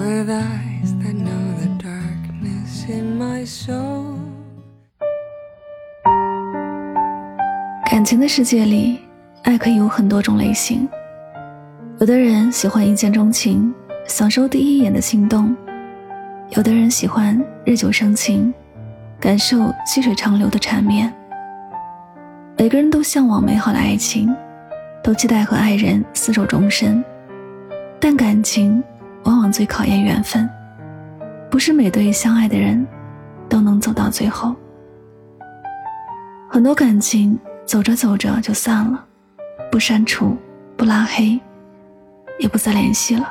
[0.00, 4.16] With eyes that know the darkness in my soul.
[7.84, 8.98] 感情的世界里
[9.42, 10.88] 爱可以有很多种类型。
[11.98, 13.74] 有的人喜欢一见钟情
[14.06, 15.54] 享受第一眼的心动
[16.48, 18.52] 有的人喜欢日久生情
[19.20, 21.12] 感受细水长流的缠绵。
[22.56, 24.34] 每个人都向往美好的爱情
[25.04, 27.04] 都期待和爱人厮守终身。
[28.02, 28.82] 但感情
[29.24, 30.48] 往往最考验缘分，
[31.50, 32.86] 不是每对相爱的人
[33.48, 34.54] 都能走到最后。
[36.48, 39.04] 很多感情走着走着就散了，
[39.70, 40.36] 不删除，
[40.76, 41.38] 不拉黑，
[42.38, 43.28] 也不再联系了。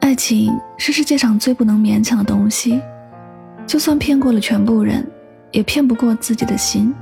[0.00, 2.80] 爱情是世界上最不能勉强的东西，
[3.66, 5.04] 就算骗过了全部人，
[5.50, 6.94] 也骗不过自己的心。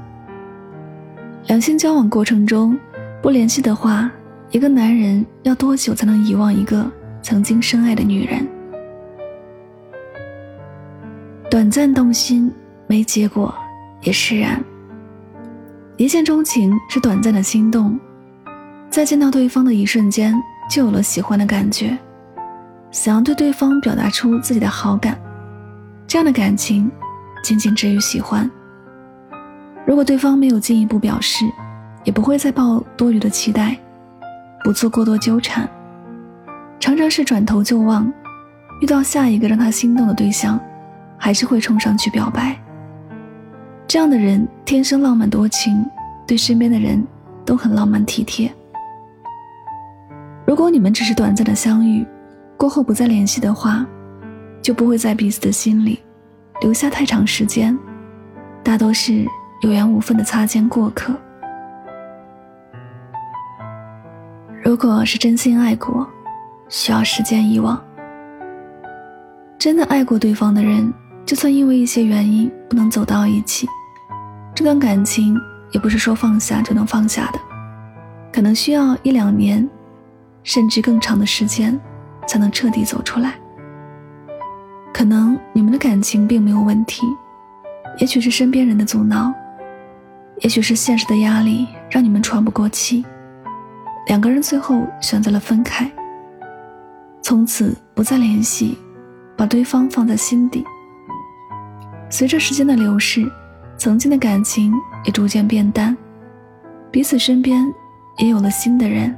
[1.48, 2.78] 两性交往过程中
[3.20, 4.10] 不联系的话，
[4.50, 6.90] 一个男人要多久才能遗忘一个？
[7.24, 8.46] 曾经深爱的女人，
[11.50, 12.52] 短暂动心
[12.86, 13.52] 没结果
[14.02, 14.62] 也释然。
[15.96, 17.98] 一见钟情是短暂的心动，
[18.90, 20.34] 在见到对方的一瞬间
[20.68, 21.96] 就有了喜欢的感觉，
[22.90, 25.18] 想要对对方表达出自己的好感，
[26.06, 26.90] 这样的感情
[27.42, 28.48] 仅仅止于喜欢。
[29.86, 31.46] 如果对方没有进一步表示，
[32.04, 33.74] 也不会再抱多余的期待，
[34.62, 35.66] 不做过多纠缠。
[36.84, 38.12] 常常是转头就忘，
[38.82, 40.60] 遇到下一个让他心动的对象，
[41.16, 42.54] 还是会冲上去表白。
[43.88, 45.82] 这样的人天生浪漫多情，
[46.26, 47.02] 对身边的人
[47.42, 48.52] 都很浪漫体贴。
[50.46, 52.06] 如果你们只是短暂的相遇，
[52.54, 53.86] 过后不再联系的话，
[54.60, 55.98] 就不会在彼此的心里
[56.60, 57.74] 留下太长时间，
[58.62, 59.24] 大都是
[59.62, 61.14] 有缘无分的擦肩过客。
[64.62, 66.06] 如果是真心爱过。
[66.76, 67.80] 需要时间遗忘。
[69.56, 70.92] 真的爱过对方的人，
[71.24, 73.68] 就算因为一些原因不能走到一起，
[74.56, 75.38] 这段感情
[75.70, 77.38] 也不是说放下就能放下的，
[78.32, 79.66] 可能需要一两年，
[80.42, 81.80] 甚至更长的时间，
[82.26, 83.34] 才能彻底走出来。
[84.92, 87.06] 可能你们的感情并没有问题，
[87.98, 89.32] 也许是身边人的阻挠，
[90.40, 93.04] 也许是现实的压力让你们喘不过气，
[94.08, 95.88] 两个人最后选择了分开。
[97.24, 98.76] 从此不再联系，
[99.34, 100.62] 把对方放在心底。
[102.10, 103.26] 随着时间的流逝，
[103.78, 104.70] 曾经的感情
[105.04, 105.96] 也逐渐变淡，
[106.90, 107.64] 彼此身边
[108.18, 109.16] 也有了新的人。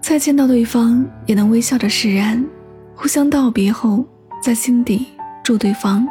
[0.00, 2.42] 再见到对方，也能微笑着释然。
[2.94, 4.06] 互相道别后，
[4.40, 5.08] 在心底
[5.42, 6.06] 祝对方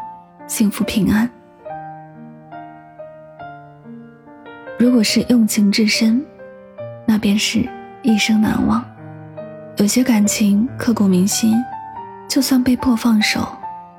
[0.45, 1.29] 幸福平安。
[4.77, 6.21] 如果是用情至深，
[7.07, 7.65] 那便是
[8.03, 8.83] 一生难忘。
[9.77, 11.55] 有些感情刻骨铭心，
[12.29, 13.47] 就算被迫放手，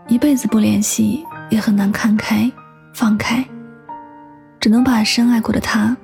[0.06, 2.50] 一辈子不联系也很难看开
[2.94, 3.44] 放开，
[4.60, 5.97] 只能把深爱过的他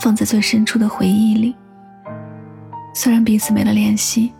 [0.00, 1.54] 放在最深处的回忆里。
[2.92, 4.32] 虽然彼此没了联系，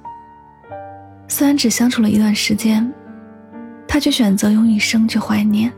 [1.28, 2.92] 虽然只相处了一段时间，
[3.86, 5.72] 他却选择用一生去怀念。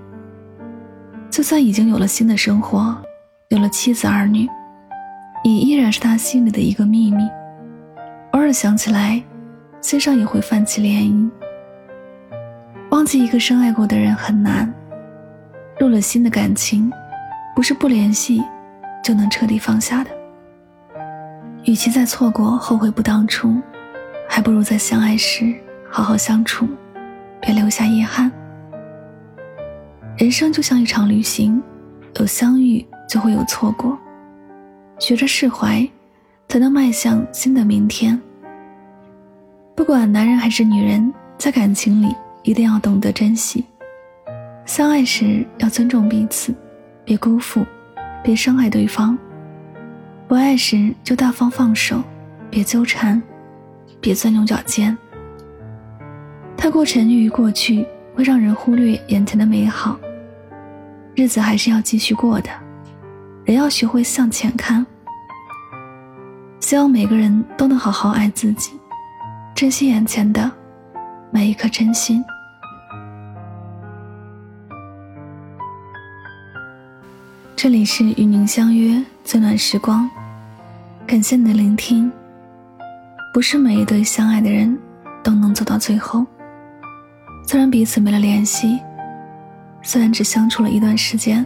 [1.30, 2.96] 就算已经有了新的生活，
[3.50, 4.48] 有了妻子儿女，
[5.44, 7.22] 也依然是他心里的一个秘密。
[8.50, 9.22] 尔想起来，
[9.80, 11.30] 心上也会泛起涟漪。
[12.90, 14.68] 忘记一个深爱过的人很难，
[15.78, 16.90] 入了心的感情，
[17.54, 18.42] 不是不联系
[19.04, 20.10] 就能彻底放下的。
[21.62, 23.54] 与其再错过后悔不当初，
[24.28, 25.54] 还不如在相爱时
[25.88, 26.66] 好好相处，
[27.40, 28.32] 别留下遗憾。
[30.18, 31.62] 人生就像一场旅行，
[32.18, 33.96] 有相遇就会有错过，
[34.98, 35.88] 学着释怀。
[36.48, 38.20] 才能迈向新的明天。
[39.80, 43.64] 不管男人还是女人，在感情里一定要懂得珍惜。
[44.66, 46.54] 相爱时要尊重彼此，
[47.02, 47.64] 别辜负，
[48.22, 49.16] 别伤害对方；
[50.28, 52.02] 不爱时就大方放手，
[52.50, 53.22] 别纠缠，
[54.02, 54.94] 别钻牛角尖。
[56.58, 59.98] 太过沉溺于过去，会让人忽略眼前的美好。
[61.14, 62.50] 日子还是要继续过的，
[63.46, 64.84] 人要学会向前看。
[66.60, 68.72] 希望每个人都能好好爱自己，
[69.60, 70.50] 珍惜眼前的
[71.30, 72.24] 每一颗真心。
[77.54, 80.08] 这里是与您相约最暖时光，
[81.06, 82.10] 感谢你的聆听。
[83.34, 84.78] 不是每一对相爱的人
[85.22, 86.24] 都能走到最后，
[87.46, 88.80] 虽然彼此没了联系，
[89.82, 91.44] 虽然只相处了一段时间，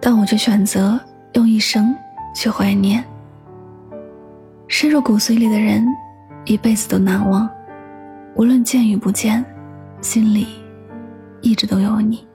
[0.00, 0.98] 但我却选择
[1.34, 1.94] 用一生
[2.34, 3.04] 去怀念。
[4.66, 5.86] 深入骨髓里的人，
[6.44, 7.48] 一辈子都难忘。
[8.34, 9.44] 无论见与不见，
[10.00, 10.46] 心里
[11.40, 12.26] 一直都有你。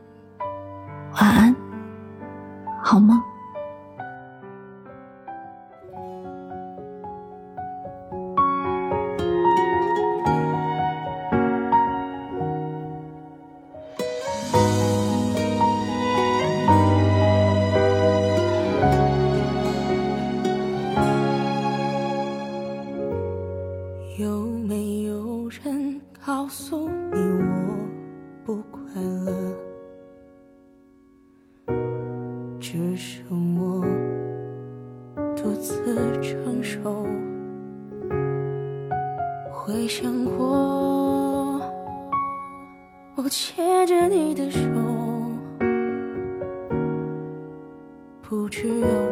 [1.20, 1.56] 晚安。
[2.84, 3.22] 好梦。
[39.68, 41.60] 回想过，
[43.16, 44.62] 我牵着你的手，
[48.22, 49.07] 不知有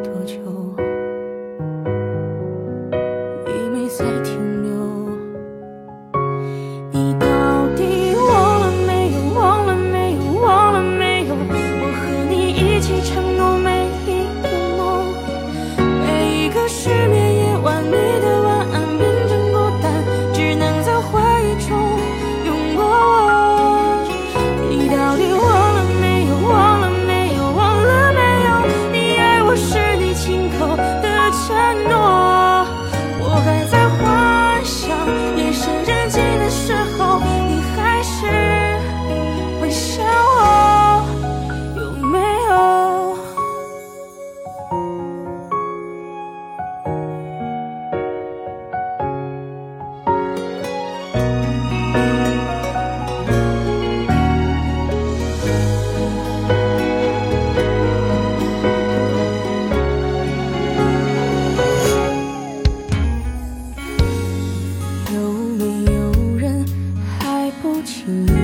[68.06, 68.35] to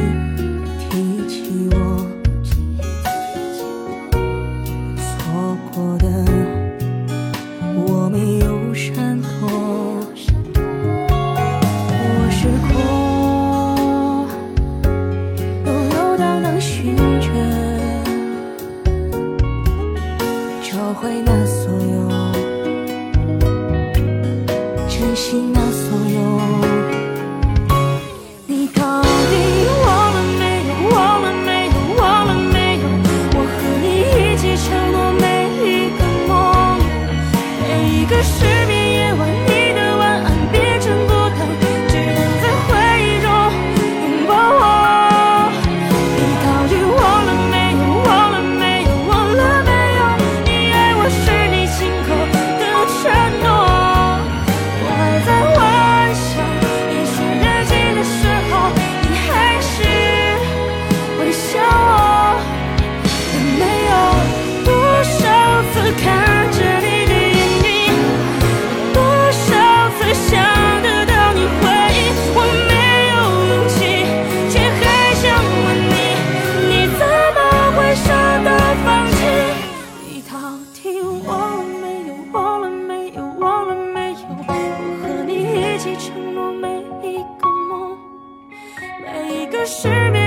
[89.64, 90.21] 失眠。